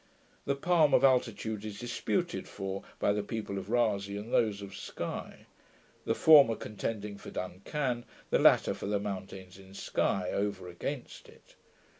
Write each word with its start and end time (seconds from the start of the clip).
The 0.45 0.55
palm 0.55 0.95
of 0.95 1.03
altitude 1.03 1.63
is 1.63 1.77
disputed 1.79 2.47
for 2.47 2.81
by 2.97 3.13
the 3.13 3.21
people 3.21 3.59
of 3.59 3.69
Rasay 3.69 4.17
and 4.17 4.33
those 4.33 4.63
of 4.63 4.75
Sky; 4.75 5.45
the 6.05 6.15
former 6.15 6.55
contending 6.55 7.19
for 7.19 7.29
Dun 7.29 7.61
Can, 7.65 8.05
the 8.31 8.39
latter 8.39 8.73
for 8.73 8.87
the 8.87 8.99
mountains 8.99 9.59
in 9.59 9.75
Sky, 9.75 10.31
over 10.33 10.67
against 10.67 11.29
it. 11.29 11.53